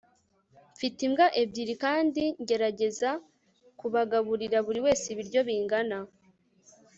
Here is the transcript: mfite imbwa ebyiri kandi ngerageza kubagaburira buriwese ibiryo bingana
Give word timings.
mfite 0.73 0.99
imbwa 1.07 1.27
ebyiri 1.41 1.75
kandi 1.85 2.23
ngerageza 2.41 3.09
kubagaburira 3.79 4.57
buriwese 4.65 5.05
ibiryo 5.13 5.41
bingana 5.47 5.97